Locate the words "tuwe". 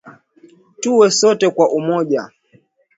0.79-1.07